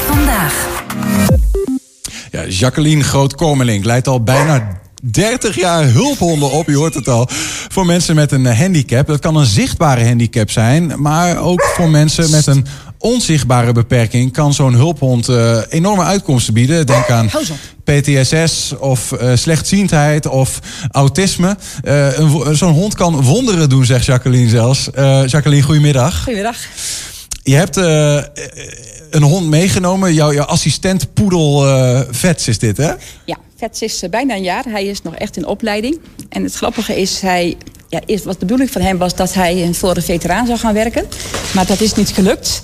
[0.00, 0.84] vandaag.
[2.30, 7.26] Ja, Jacqueline Groot-Kormelink leidt al bijna 30 jaar hulphonden op, je hoort het al,
[7.68, 9.06] voor mensen met een handicap.
[9.06, 12.66] Dat kan een zichtbare handicap zijn, maar ook voor mensen met een
[12.98, 16.86] onzichtbare beperking kan zo'n hulphond uh, enorme uitkomsten bieden.
[16.86, 17.30] Denk aan
[17.84, 20.58] PTSS of uh, slechtziendheid of
[20.90, 21.56] autisme.
[21.84, 24.88] Uh, zo'n hond kan wonderen doen, zegt Jacqueline zelfs.
[25.26, 26.22] Jacqueline, goedemiddag.
[26.22, 26.56] Goedemiddag.
[27.46, 27.76] Je hebt
[29.10, 30.14] een hond meegenomen.
[30.14, 31.60] Jouw, jouw assistent poedel
[32.10, 32.92] Vets is dit, hè?
[33.24, 34.64] Ja, Vets is bijna een jaar.
[34.64, 36.00] Hij is nog echt in opleiding.
[36.28, 37.56] En het grappige is, hij
[37.88, 40.74] ja, eerst wat de bedoeling van hem was dat hij voor een veteraan zou gaan
[40.74, 41.06] werken.
[41.54, 42.62] Maar dat is niet gelukt.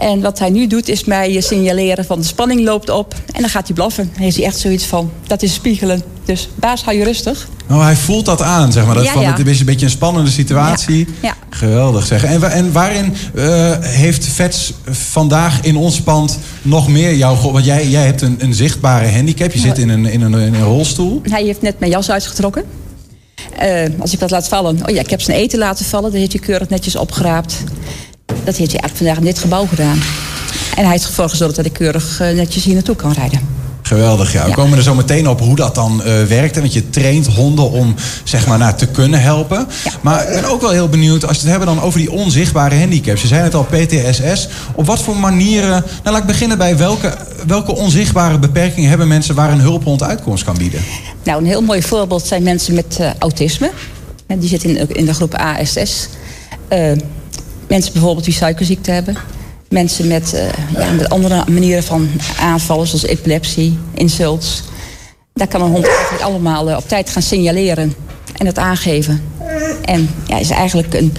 [0.00, 3.14] En wat hij nu doet is mij signaleren van de spanning loopt op.
[3.32, 4.10] En dan gaat hij blaffen.
[4.12, 6.02] Dan heeft hij echt zoiets van, dat is spiegelen.
[6.24, 7.48] Dus baas, hou je rustig.
[7.70, 8.94] Oh, hij voelt dat aan, zeg maar.
[8.94, 11.08] Dat van, Het is een beetje een spannende situatie.
[11.22, 11.34] Ja.
[11.50, 12.24] Geweldig zeg.
[12.24, 17.50] En, en waarin uh, heeft Vets vandaag in ons pand nog meer jouw...
[17.52, 19.52] Want jij, jij hebt een, een zichtbare handicap.
[19.52, 21.20] Je zit in een, in, een, in een rolstoel.
[21.28, 22.64] Hij heeft net mijn jas uitgetrokken.
[23.62, 24.78] Uh, als ik dat laat vallen...
[24.86, 26.10] Oh ja, ik heb zijn eten laten vallen.
[26.10, 27.64] Dat heeft hij keurig netjes opgeraapt.
[28.44, 29.98] Dat heeft hij vandaag in dit gebouw gedaan.
[30.76, 33.40] En hij heeft ervoor gezorgd dat ik keurig uh, netjes hier naartoe kan rijden.
[33.82, 34.46] Geweldig, ja.
[34.46, 36.56] We komen er zo meteen op hoe dat dan uh, werkt.
[36.56, 39.66] Want je traint honden om zeg maar, nou, te kunnen helpen.
[39.84, 39.90] Ja.
[40.00, 42.78] Maar ik ben ook wel heel benieuwd, als we het hebben dan over die onzichtbare
[42.78, 43.22] handicaps.
[43.22, 44.48] Je zei het al, PTSS.
[44.74, 45.70] Op wat voor manieren...
[45.70, 49.34] Nou, laat ik beginnen bij welke, welke onzichtbare beperkingen hebben mensen...
[49.34, 50.80] waar een hulphond uitkomst kan bieden?
[51.22, 53.70] Nou, een heel mooi voorbeeld zijn mensen met uh, autisme.
[54.26, 56.08] Die zitten in, in de groep ASS.
[56.72, 56.92] Uh,
[57.70, 59.16] mensen bijvoorbeeld die suikerziekte hebben.
[59.68, 62.08] Mensen met, uh, ja, met andere manieren van
[62.40, 64.62] aanvallen, zoals epilepsie, insults.
[65.32, 67.94] Daar kan een hond eigenlijk allemaal uh, op tijd gaan signaleren
[68.36, 69.22] en het aangeven.
[69.84, 71.14] En ja, is eigenlijk een,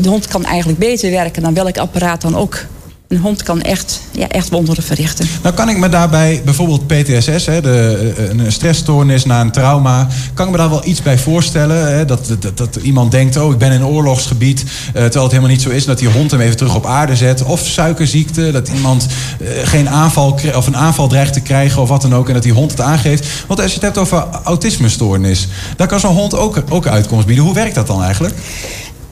[0.00, 2.66] de hond kan eigenlijk beter werken dan welk apparaat dan ook.
[3.10, 5.26] Een hond kan echt, ja, echt wonderen verrichten.
[5.42, 10.08] Nou kan ik me daarbij bijvoorbeeld PTSS, hè, de, een stressstoornis na een trauma...
[10.34, 11.94] kan ik me daar wel iets bij voorstellen.
[11.94, 14.62] Hè, dat, dat, dat iemand denkt, oh ik ben in een oorlogsgebied...
[14.62, 15.84] Uh, terwijl het helemaal niet zo is.
[15.84, 17.42] Dat die hond hem even terug op aarde zet.
[17.42, 19.06] Of suikerziekte, dat iemand
[19.40, 22.28] uh, geen aanval of een aanval dreigt te krijgen of wat dan ook...
[22.28, 23.26] en dat die hond het aangeeft.
[23.46, 25.48] Want als je het hebt over autismestoornis...
[25.76, 27.44] daar kan zo'n hond ook, ook uitkomst bieden.
[27.44, 28.34] Hoe werkt dat dan eigenlijk?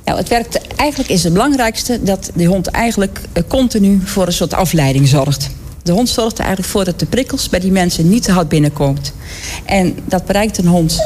[0.09, 4.55] Nou, het eigenlijk is het belangrijkste dat de hond eigenlijk uh, continu voor een soort
[4.55, 5.51] afleiding zorgt.
[5.83, 8.49] De hond zorgt er eigenlijk voor dat de prikkels bij die mensen niet te hard
[8.49, 9.13] binnenkomt.
[9.65, 10.99] En dat bereikt een hond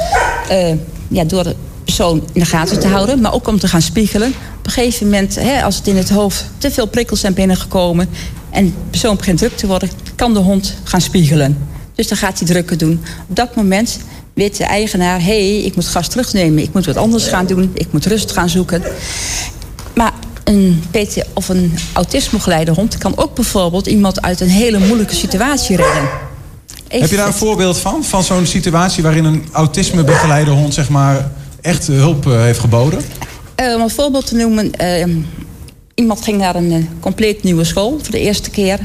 [0.51, 0.73] uh,
[1.09, 1.55] ja, door
[1.85, 4.29] persoon in de gaten te houden, maar ook om te gaan spiegelen.
[4.59, 8.09] Op een gegeven moment, hè, als het in het hoofd te veel prikkels zijn binnengekomen
[8.51, 11.69] en de persoon begint druk te worden, kan de hond gaan spiegelen.
[11.95, 13.01] Dus dan gaat hij drukken doen.
[13.29, 13.99] Op dat moment
[14.35, 17.71] weet de eigenaar, hé, hey, ik moet gas terugnemen, ik moet wat anders gaan doen,
[17.75, 18.83] ik moet rust gaan zoeken.
[19.95, 20.13] Maar
[20.45, 25.77] een PT of een autismegeleide hond kan ook bijvoorbeeld iemand uit een hele moeilijke situatie
[25.77, 26.09] redden.
[26.89, 28.05] Even Heb je daar een voorbeeld van?
[28.05, 33.01] Van zo'n situatie waarin een autismebegeleide hond zeg maar echt hulp uh, heeft geboden?
[33.61, 35.17] Uh, om een voorbeeld te noemen, uh,
[35.95, 38.79] iemand ging naar een compleet nieuwe school voor de eerste keer.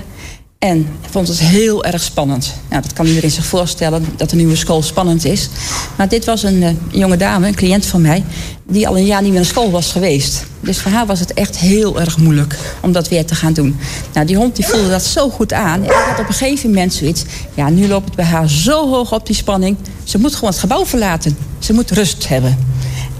[0.59, 2.53] En vond het heel erg spannend.
[2.69, 5.49] Nou, dat kan iedereen zich voorstellen, dat een nieuwe school spannend is.
[5.97, 8.23] Maar dit was een uh, jonge dame, een cliënt van mij...
[8.63, 10.45] die al een jaar niet meer naar school was geweest.
[10.59, 13.77] Dus voor haar was het echt heel erg moeilijk om dat weer te gaan doen.
[14.13, 15.83] Nou, die hond die voelde dat zo goed aan.
[15.83, 17.23] En had op een gegeven moment zoiets...
[17.53, 19.77] ja, nu loopt het bij haar zo hoog op die spanning...
[20.03, 21.37] ze moet gewoon het gebouw verlaten.
[21.59, 22.57] Ze moet rust hebben.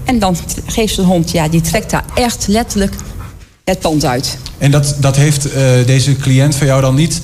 [0.04, 2.94] En dan geeft de hond, ja, die trekt daar echt letterlijk
[3.68, 4.38] het pand uit.
[4.58, 5.52] En dat, dat heeft uh,
[5.86, 7.20] deze cliënt van jou dan niet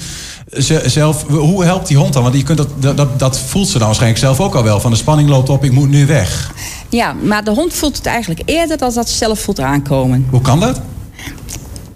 [0.84, 1.24] zelf...
[1.28, 2.22] Hoe helpt die hond dan?
[2.22, 4.80] Want je kunt dat, dat, dat voelt ze dan waarschijnlijk zelf ook al wel.
[4.80, 6.52] Van de spanning loopt op, ik moet nu weg.
[6.88, 10.26] Ja, maar de hond voelt het eigenlijk eerder dan dat ze zelf voelt aankomen.
[10.30, 10.80] Hoe kan dat?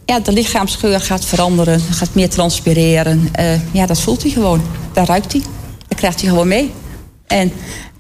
[0.05, 3.29] Ja, de lichaamsgeur gaat veranderen, gaat meer transpireren.
[3.41, 4.63] Uh, ja, dat voelt hij gewoon.
[4.93, 5.43] Daar ruikt hij.
[5.89, 6.73] Dat krijgt hij gewoon mee.
[7.27, 7.53] En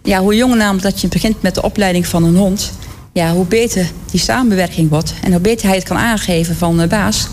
[0.03, 2.73] ja, hoe jonger namelijk dat je begint met de opleiding van een hond
[3.19, 5.15] ja, hoe beter die samenwerking wordt.
[5.23, 7.29] En hoe beter hij het kan aangeven van uh, baas,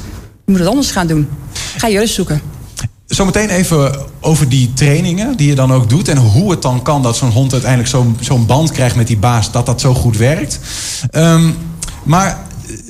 [0.46, 1.28] je moet het anders gaan doen.
[1.78, 2.42] Ga je rust zoeken.
[3.06, 6.08] Zometeen even over die trainingen die je dan ook doet.
[6.08, 9.18] En hoe het dan kan dat zo'n hond uiteindelijk zo'n zo'n band krijgt met die
[9.18, 9.52] baas.
[9.52, 10.60] Dat dat zo goed werkt.
[11.12, 11.56] Um,
[12.04, 12.40] maar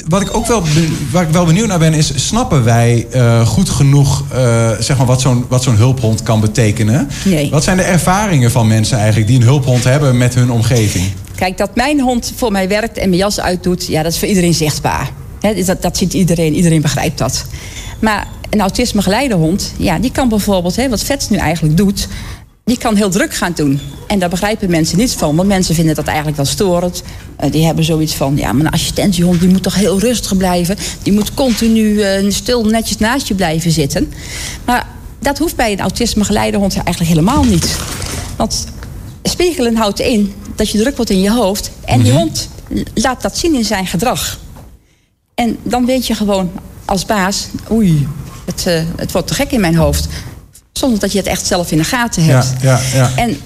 [0.08, 0.64] wat ik ook wel,
[1.12, 5.06] waar ik wel benieuwd naar ben, is: snappen wij uh, goed genoeg uh, zeg maar
[5.06, 7.10] wat zo'n wat zo'n hulphond kan betekenen?
[7.26, 7.50] Nee.
[7.50, 11.06] Wat zijn de ervaringen van mensen eigenlijk die een hulphond hebben met hun omgeving?
[11.36, 14.28] Kijk, dat mijn hond voor mij werkt en mijn jas uitdoet, ja, dat is voor
[14.28, 15.12] iedereen zichtbaar.
[15.40, 17.46] He, dat, dat ziet iedereen, iedereen begrijpt dat.
[18.00, 22.08] Maar een autisme hond, ja, die kan bijvoorbeeld, wat Vets nu eigenlijk doet,
[22.66, 23.80] die kan heel druk gaan doen.
[24.08, 25.36] En daar begrijpen mensen niets van.
[25.36, 27.04] Want mensen vinden dat eigenlijk wel storend.
[27.44, 29.40] Uh, die hebben zoiets van, ja, maar een assistentiehond...
[29.40, 30.78] die moet toch heel rustig blijven.
[31.02, 34.14] Die moet continu uh, stil netjes naast je blijven zitten.
[34.66, 34.88] Maar
[35.20, 37.78] dat hoeft bij een autisme-geleide eigenlijk helemaal niet.
[38.36, 38.66] Want
[39.36, 41.72] spiegelen houdt in dat je druk wordt in je hoofd...
[41.86, 42.20] en die -hmm.
[42.20, 42.50] hond
[42.94, 44.40] laat dat zien in zijn gedrag.
[45.36, 46.52] En dan weet je gewoon
[46.86, 47.48] als baas...
[47.72, 48.08] oei,
[48.46, 50.08] het, uh, het wordt te gek in mijn hoofd.
[50.72, 52.54] Zonder dat je het echt zelf in de gaten hebt.
[52.62, 53.12] Ja, ja, ja.
[53.16, 53.38] En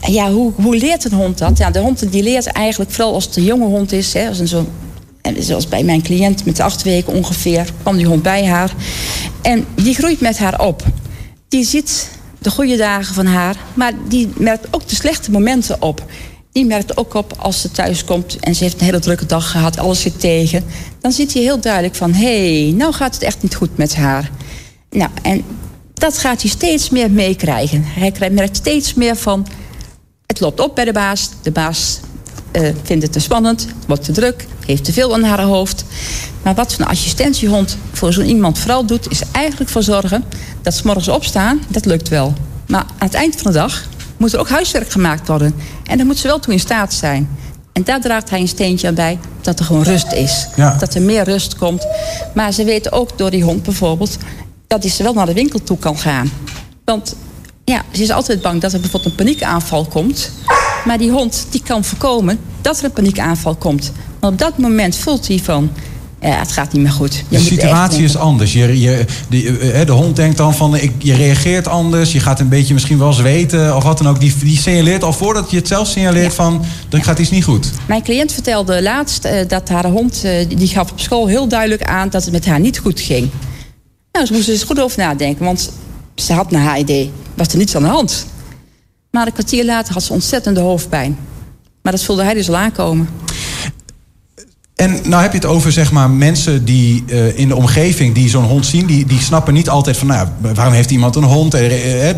[0.00, 1.58] ja, hoe, hoe leert een hond dat?
[1.58, 4.12] Ja, de hond die leert eigenlijk, vooral als het een jonge hond is...
[4.12, 4.66] Hè, als een zo,
[5.38, 7.72] zoals bij mijn cliënt met acht weken ongeveer...
[7.82, 8.72] kwam die hond bij haar.
[9.42, 10.84] En die groeit met haar op.
[11.48, 12.08] Die ziet
[12.38, 13.56] de goede dagen van haar...
[13.74, 16.04] maar die merkt ook de slechte momenten op.
[16.52, 19.50] Die merkt ook op als ze thuis komt en ze heeft een hele drukke dag
[19.50, 19.78] gehad...
[19.78, 20.64] alles zit tegen.
[21.00, 22.12] Dan ziet hij heel duidelijk van...
[22.12, 24.30] hé, hey, nou gaat het echt niet goed met haar.
[24.90, 25.44] Nou, en
[25.94, 27.84] dat gaat hij steeds meer meekrijgen.
[27.84, 29.46] Hij merkt steeds meer van...
[30.26, 31.30] het loopt op bij de baas.
[31.42, 32.00] De baas
[32.52, 34.46] uh, vindt het te spannend, wordt te druk...
[34.68, 35.84] heeft te veel aan haar hoofd.
[36.42, 39.10] Maar wat zo'n assistentiehond voor zo'n iemand vooral doet...
[39.10, 40.24] is eigenlijk voor zorgen
[40.62, 41.60] dat ze morgens opstaan.
[41.68, 42.34] Dat lukt wel.
[42.66, 45.54] Maar aan het eind van de dag moet er ook huiswerk gemaakt worden.
[45.84, 47.28] En daar moet ze wel toe in staat zijn.
[47.72, 50.46] En daar draagt hij een steentje aan bij dat er gewoon rust is.
[50.56, 50.76] Ja.
[50.78, 51.86] Dat er meer rust komt.
[52.34, 54.16] Maar ze weten ook door die hond bijvoorbeeld...
[54.66, 56.30] dat hij ze wel naar de winkel toe kan gaan.
[56.84, 57.14] Want
[57.64, 60.30] ja, ze is altijd bang dat er bijvoorbeeld een paniekaanval komt.
[60.84, 63.92] Maar die hond die kan voorkomen dat er een paniekaanval komt.
[64.20, 65.70] Maar op dat moment voelt hij van...
[66.20, 67.24] Ja, het gaat niet meer goed.
[67.28, 68.52] Je de situatie is anders.
[68.52, 72.12] Je, je, de, de hond denkt dan van, ik, je reageert anders.
[72.12, 74.20] Je gaat een beetje misschien wel zweten of wat dan ook.
[74.20, 76.30] Die, die signaleert al voordat je het zelf signaleert ja.
[76.30, 77.70] van, dan gaat iets niet goed.
[77.86, 81.82] Mijn cliënt vertelde laatst uh, dat haar hond, uh, die gaf op school heel duidelijk
[81.82, 83.30] aan dat het met haar niet goed ging.
[84.12, 85.70] Nou, ze moest er eens goed over nadenken, want
[86.14, 88.26] ze had naar haar idee, was er niets aan de hand.
[89.10, 91.18] Maar een kwartier later had ze ontzettende hoofdpijn.
[91.82, 93.08] Maar dat voelde hij dus al aankomen.
[94.78, 98.28] En nou heb je het over zeg maar, mensen die uh, in de omgeving die
[98.28, 101.54] zo'n hond zien, die, die snappen niet altijd van nou, waarom heeft iemand een hond?
[101.54, 101.70] Eh,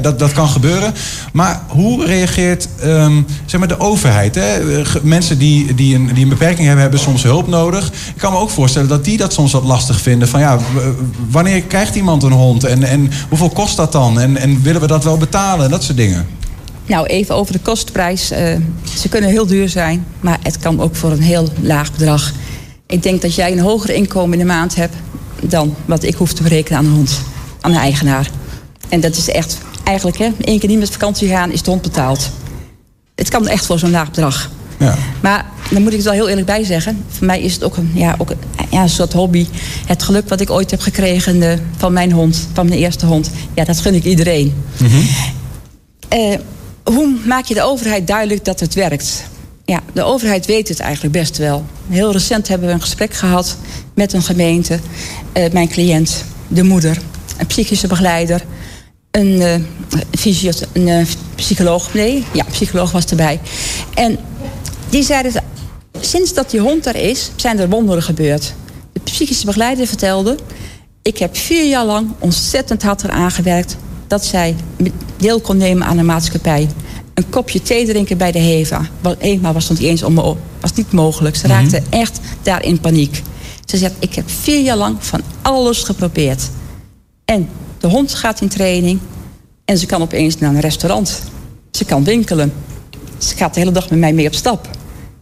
[0.03, 0.95] dat, dat kan gebeuren.
[1.33, 4.35] Maar hoe reageert um, zeg maar, de overheid?
[4.35, 4.83] Hè?
[5.03, 7.87] Mensen die, die, een, die een beperking hebben, hebben soms hulp nodig.
[7.87, 10.29] Ik kan me ook voorstellen dat die dat soms wat lastig vinden.
[10.29, 10.59] Van ja,
[11.31, 12.65] wanneer krijgt iemand een hond?
[12.65, 14.21] En, en hoeveel kost dat dan?
[14.21, 15.71] En, en willen we dat wel betalen?
[15.71, 16.27] Dat soort dingen.
[16.87, 18.27] Nou, even over de kostprijs.
[18.99, 22.33] Ze kunnen heel duur zijn, maar het kan ook voor een heel laag bedrag.
[22.91, 24.95] Ik denk dat jij een hoger inkomen in de maand hebt
[25.43, 27.21] dan wat ik hoef te berekenen aan een hond,
[27.61, 28.31] aan de eigenaar.
[28.89, 31.83] En dat is echt, eigenlijk, hè, één keer niet met vakantie gaan, is de hond
[31.83, 32.31] betaald.
[33.15, 34.51] Het kan echt voor zo'n laag bedrag.
[34.79, 34.97] Ja.
[35.21, 37.05] Maar dan moet ik het wel heel eerlijk bij zeggen.
[37.09, 38.39] Voor mij is het ook een, ja, ook een,
[38.71, 39.47] ja, een soort hobby.
[39.87, 43.31] Het geluk wat ik ooit heb gekregen de, van mijn hond, van mijn eerste hond.
[43.55, 44.55] Ja, dat gun ik iedereen.
[44.77, 45.07] Mm -hmm.
[46.15, 46.39] uh,
[46.85, 49.25] hoe maak je de overheid duidelijk dat het werkt?
[49.71, 51.65] Ja, de overheid weet het eigenlijk best wel.
[51.89, 53.57] Heel recent hebben we een gesprek gehad
[53.95, 54.79] met een gemeente.
[55.37, 56.99] Uh, mijn cliënt, de moeder,
[57.39, 58.45] een psychische begeleider...
[59.11, 59.67] een,
[60.19, 63.41] fysio, een uh, psycholoog, nee, ja, psycholoog was erbij.
[63.95, 64.19] En
[64.89, 65.33] die zeiden,
[66.01, 68.55] sinds dat die hond er is, zijn er wonderen gebeurd.
[68.93, 70.37] De psychische begeleider vertelde...
[71.03, 73.77] ik heb vier jaar lang ontzettend hard eraan gewerkt...
[74.07, 74.57] dat zij
[75.17, 76.69] deel kon nemen aan de maatschappij
[77.21, 78.89] een kopje thee drinken bij de HEVA.
[79.19, 80.15] Eenmaal was het niet eens om,
[80.61, 81.37] was niet mogelijk.
[81.37, 82.01] Ze raakte mm -hmm.
[82.01, 83.23] echt daar in paniek.
[83.65, 86.49] Ze zegt, ik heb vier jaar lang van alles geprobeerd.
[87.25, 89.01] En de hond gaat in training.
[89.65, 91.23] En ze kan opeens naar een restaurant.
[91.71, 92.53] Ze kan winkelen.
[93.19, 94.69] Ze gaat de hele dag met mij mee op stap.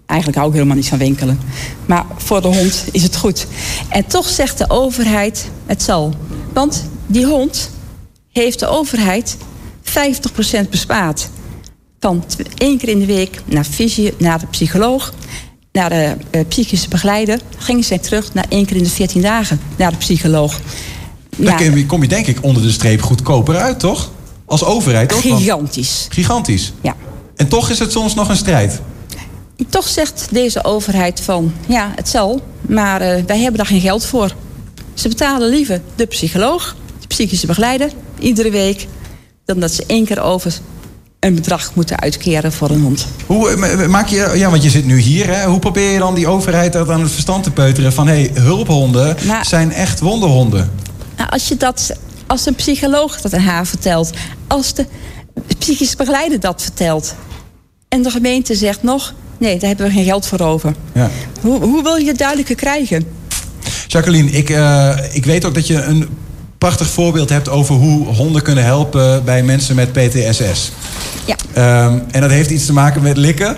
[0.06, 1.40] Eigenlijk hou ik helemaal niet van winkelen.
[1.86, 3.46] Maar voor de hond is het goed.
[3.88, 6.14] En toch zegt de overheid, het zal.
[6.52, 7.70] Want die hond
[8.32, 9.36] heeft de overheid
[10.64, 11.28] 50% bespaard
[12.00, 12.24] van
[12.56, 13.66] één keer in de week naar,
[14.18, 15.14] naar de psycholoog,
[15.72, 17.40] naar de uh, psychische begeleider.
[17.58, 20.60] Gingen ze terug naar één keer in de 14 dagen naar de psycholoog.
[21.36, 24.10] Ja, kom je denk ik onder de streep goedkoper uit, toch?
[24.44, 25.20] Als overheid ook.
[25.20, 26.06] Gigantisch.
[26.08, 26.72] Gigantisch.
[26.80, 26.96] Ja.
[27.36, 28.80] En toch is het soms nog een strijd.
[29.68, 34.06] Toch zegt deze overheid van, ja, het zal, maar uh, wij hebben daar geen geld
[34.06, 34.34] voor.
[34.94, 38.86] Ze betalen liever de psycholoog, de psychische begeleider, iedere week...
[39.44, 40.52] dan dat ze één keer over
[41.20, 43.06] een bedrag moeten uitkeren voor een hond.
[43.26, 43.56] Hoe
[43.88, 45.44] maak je, ja, want je zit nu hier, hè?
[45.44, 48.42] Hoe probeer je dan die overheid dat aan het verstand te peuteren van hé, hey,
[48.42, 50.70] hulphonden maar, zijn echt wonderhonden?
[51.16, 51.92] Nou, als je dat,
[52.26, 54.10] als een psycholoog dat aan haar vertelt,
[54.46, 54.86] als de
[55.58, 57.14] psychisch begeleider dat vertelt,
[57.88, 60.74] en de gemeente zegt nog, nee, daar hebben we geen geld voor over.
[60.94, 61.10] Ja.
[61.40, 63.06] Hoe, hoe wil je het duidelijker krijgen?
[63.86, 66.08] Jacqueline, ik, uh, ik weet ook dat je een
[66.58, 70.70] prachtig voorbeeld hebt over hoe honden kunnen helpen bij mensen met PTSS.
[71.24, 71.36] Ja.
[71.52, 73.56] Ehm, en dat heeft iets te maken met likken.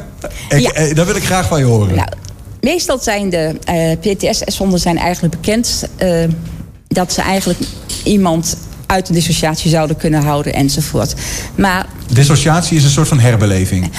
[0.49, 0.71] Ik, Ja.
[0.73, 1.95] eh, dat wil ik graag van je horen.
[1.95, 2.09] Nou,
[2.61, 6.25] meestal zijn de eh PTSS-honden zijn eigenlijk bekend eh,
[6.89, 7.59] dat ze eigenlijk
[8.05, 11.15] iemand uit een dissociatie zouden kunnen houden enzovoort.
[11.55, 13.91] Maar Dissociatie is een soort van herbeleving.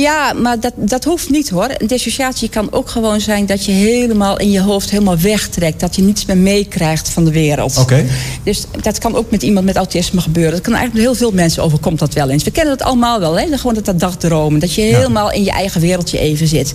[0.00, 1.68] Ja, maar dat, dat hoeft niet hoor.
[1.78, 5.80] Een dissociatie kan ook gewoon zijn dat je helemaal in je hoofd helemaal wegtrekt.
[5.80, 7.78] Dat je niets meer meekrijgt van de wereld.
[7.78, 8.04] Oké.
[8.42, 10.52] Dus dat kan ook met iemand met autisme gebeuren.
[10.52, 12.44] Dat kan eigenlijk met heel veel mensen overkomt dat wel eens.
[12.44, 13.56] We kennen het allemaal wel, hè?
[13.56, 14.60] Gewoon dat, dat dagdromen.
[14.60, 14.96] Dat je Ja.
[14.96, 16.74] helemaal in je eigen wereldje even zit.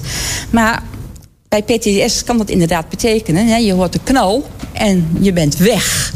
[0.49, 0.83] Maar
[1.49, 3.47] bij PTSS kan dat inderdaad betekenen.
[3.47, 3.55] Hè?
[3.57, 6.13] Je hoort de knal en je bent weg.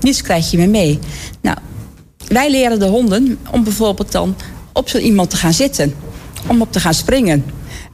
[0.00, 0.98] Niets krijg je meer mee.
[1.40, 1.56] Nou,
[2.28, 4.36] wij leren de honden om bijvoorbeeld dan
[4.72, 5.94] op zo iemand te gaan zitten.
[6.46, 7.44] Om op te gaan springen.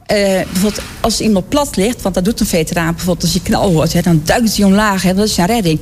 [0.05, 3.71] Eh, bijvoorbeeld als iemand plat ligt, want dat doet een veteraan bijvoorbeeld als je knal
[3.71, 5.79] hoort, hè, dan duikt hij omlaag, hè, dat is zijn redding.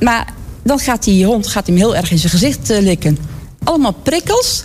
[0.00, 3.18] Maar dan gaat die hond gaat hem heel erg in zijn gezicht eh, likken.
[3.64, 4.64] Allemaal prikkels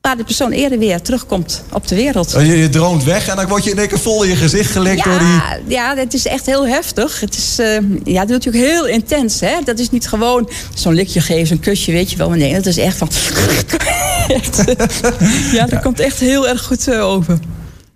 [0.00, 2.34] waar de persoon eerder weer terugkomt op de wereld.
[2.34, 4.36] Eh, Je, je droomt weg en dan word je in één keer vol in je
[4.36, 5.28] gezicht gelikt door die...
[5.28, 7.20] Ja, ja, het is echt heel heftig.
[7.20, 7.66] Het is, eh,
[8.04, 9.40] ja, dat is natuurlijk heel intens.
[9.40, 9.54] Hè?
[9.64, 12.28] Dat is niet gewoon zo'n likje geven, zo'n kusje, weet je wel.
[12.28, 13.08] Maar nee, dat is echt van...
[15.52, 17.38] ja, dat komt echt heel erg goed eh, over.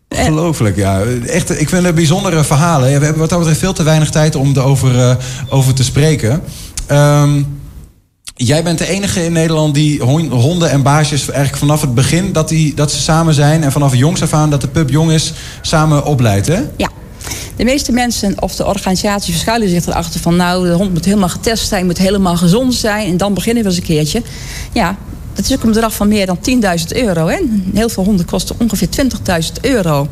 [0.09, 1.03] Ongelooflijk, ja.
[1.27, 2.91] Echt, ik vind het bijzondere verhalen.
[2.91, 5.17] Ja, We hebben wat dat betreft veel te weinig tijd om erover eh,
[5.49, 6.43] over te spreken.
[6.87, 7.43] Ehm,
[8.35, 11.21] jij bent de enige in Nederland die hon- honden en baasjes...
[11.21, 13.63] eigenlijk vanaf het begin dat, die, dat ze samen zijn...
[13.63, 16.61] en vanaf jongs af aan dat de pup jong is, samen opleidt, hè?
[16.77, 16.89] Ja.
[17.57, 20.37] De meeste mensen of de organisatie verschuilen zich erachter van...
[20.37, 23.09] nou, de hond moet helemaal getest zijn, moet helemaal gezond zijn...
[23.09, 24.23] en dan beginnen we eens een keertje.
[24.73, 24.97] Ja,
[25.35, 27.27] dat is ook een bedrag van meer dan 10.000 euro.
[27.27, 27.39] Hè?
[27.75, 30.09] Heel veel honden kosten ongeveer 20.000 euro.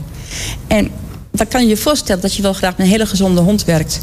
[0.67, 0.91] En
[1.31, 4.01] dan kan je je voorstellen dat je wel graag met een hele gezonde hond werkt.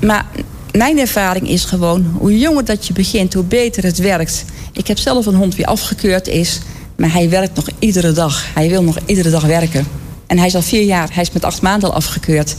[0.00, 0.26] Maar
[0.76, 4.44] mijn ervaring is gewoon, hoe jonger dat je begint, hoe beter het werkt.
[4.72, 6.60] Ik heb zelf een hond die afgekeurd is,
[6.96, 8.44] maar hij werkt nog iedere dag.
[8.54, 9.86] Hij wil nog iedere dag werken.
[10.26, 12.54] En hij is al vier jaar, hij is met acht maanden al afgekeurd.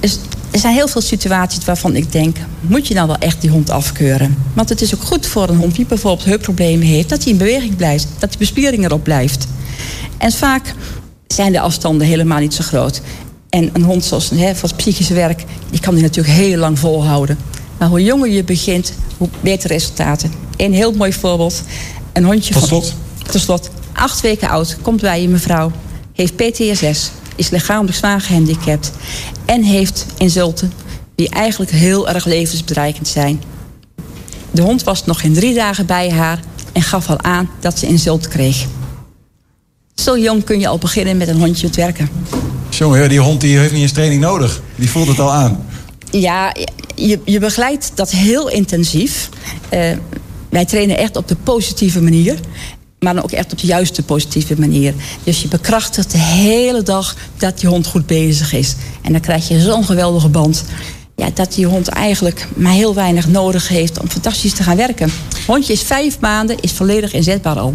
[0.00, 0.18] Dus
[0.50, 3.70] er zijn heel veel situaties waarvan ik denk, moet je nou wel echt die hond
[3.70, 4.36] afkeuren?
[4.54, 7.38] Want het is ook goed voor een hond die bijvoorbeeld heupproblemen heeft, dat hij in
[7.38, 9.46] beweging blijft, dat die bespiering erop blijft.
[10.18, 10.74] En vaak
[11.26, 13.00] zijn de afstanden helemaal niet zo groot.
[13.52, 17.38] En een hond zoals hè, het psychische werk, die kan die natuurlijk heel lang volhouden.
[17.78, 20.32] Maar hoe jonger je begint, hoe beter resultaten.
[20.56, 21.62] Een heel mooi voorbeeld.
[22.12, 22.68] Een hondje Tot van...
[22.68, 22.94] slot.
[23.30, 23.70] Tot slot.
[23.92, 25.72] Acht weken oud, komt bij je mevrouw.
[26.12, 28.92] Heeft PTSS, is lichamelijk zwaar gehandicapt.
[29.44, 30.72] En heeft insulten
[31.14, 33.42] die eigenlijk heel erg levensbedreigend zijn.
[34.50, 36.40] De hond was nog geen drie dagen bij haar
[36.72, 38.66] en gaf al aan dat ze insult kreeg.
[39.94, 42.08] Zo jong kun je al beginnen met een hondje te werken.
[42.78, 44.62] Jongen, die hond die heeft niet eens training nodig.
[44.76, 45.66] Die voelt het al aan.
[46.10, 46.54] Ja,
[46.94, 49.28] je, je begeleidt dat heel intensief.
[49.68, 49.90] Eh,
[50.50, 52.38] wij trainen echt op de positieve manier.
[52.98, 54.94] Maar dan ook echt op de juiste positieve manier.
[55.24, 58.74] Dus je bekrachtigt de hele dag dat die hond goed bezig is.
[59.02, 60.64] En dan krijg je zo'n geweldige band.
[61.16, 65.12] Ja, dat die hond eigenlijk maar heel weinig nodig heeft om fantastisch te gaan werken.
[65.46, 67.74] Hondje is vijf maanden, is volledig inzetbaar al.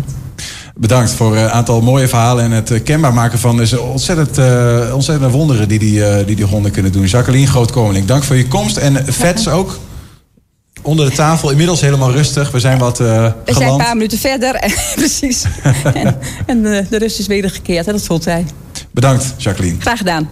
[0.79, 4.93] Bedankt voor een aantal mooie verhalen en het eh, kenbaar maken van dus ontzettend, eh,
[4.93, 7.05] ontzettende wonderen die die, eh, die die honden kunnen doen.
[7.05, 8.77] Jacqueline Grootkoning, dank voor je komst.
[8.77, 9.79] En Vets ook
[10.81, 12.51] onder de tafel, inmiddels helemaal rustig.
[12.51, 14.55] We zijn wat eh We zijn een paar minuten verder.
[14.65, 15.43] En, precies.
[16.45, 17.87] en de rust is wedergekeerd.
[17.87, 18.45] En dat voelt hij.
[18.91, 19.75] Bedankt, Jacqueline.
[19.79, 20.29] Graag gedaan.